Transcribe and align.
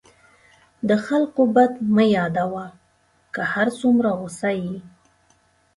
د 0.89 0.91
خلکو 1.05 1.41
بد 1.55 1.71
مه 1.95 2.05
یادوه، 2.15 2.65
که 3.33 3.41
هر 3.53 3.67
څومره 3.79 4.09
غصه 4.19 4.51
یې. 4.63 4.75